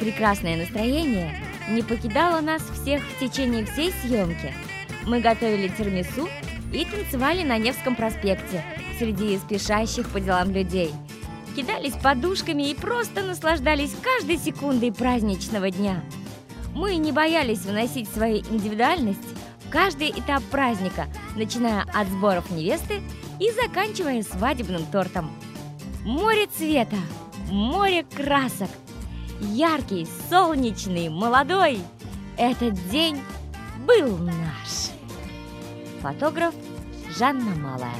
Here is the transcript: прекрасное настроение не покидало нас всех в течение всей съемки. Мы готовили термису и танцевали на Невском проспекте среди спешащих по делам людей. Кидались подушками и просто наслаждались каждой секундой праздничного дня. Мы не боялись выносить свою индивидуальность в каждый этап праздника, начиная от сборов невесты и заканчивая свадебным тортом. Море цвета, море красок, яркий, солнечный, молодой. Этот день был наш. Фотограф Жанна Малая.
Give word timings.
прекрасное 0.00 0.56
настроение 0.56 1.36
не 1.68 1.82
покидало 1.82 2.40
нас 2.40 2.62
всех 2.62 3.02
в 3.02 3.18
течение 3.20 3.64
всей 3.64 3.92
съемки. 3.92 4.52
Мы 5.06 5.20
готовили 5.20 5.68
термису 5.68 6.28
и 6.72 6.84
танцевали 6.84 7.42
на 7.42 7.58
Невском 7.58 7.94
проспекте 7.94 8.62
среди 8.98 9.38
спешащих 9.38 10.10
по 10.10 10.20
делам 10.20 10.50
людей. 10.50 10.92
Кидались 11.56 11.94
подушками 11.94 12.70
и 12.70 12.74
просто 12.74 13.22
наслаждались 13.22 13.94
каждой 14.02 14.38
секундой 14.38 14.92
праздничного 14.92 15.70
дня. 15.70 16.02
Мы 16.74 16.96
не 16.96 17.12
боялись 17.12 17.60
выносить 17.60 18.08
свою 18.08 18.38
индивидуальность 18.38 19.20
в 19.64 19.70
каждый 19.70 20.10
этап 20.10 20.42
праздника, 20.44 21.06
начиная 21.36 21.82
от 21.82 22.08
сборов 22.08 22.50
невесты 22.50 23.00
и 23.38 23.50
заканчивая 23.52 24.22
свадебным 24.22 24.84
тортом. 24.86 25.30
Море 26.04 26.46
цвета, 26.46 26.96
море 27.48 28.04
красок, 28.04 28.70
яркий, 29.40 30.06
солнечный, 30.30 31.08
молодой. 31.08 31.80
Этот 32.36 32.74
день 32.90 33.20
был 33.86 34.16
наш. 34.18 34.90
Фотограф 36.02 36.54
Жанна 37.16 37.54
Малая. 37.56 37.94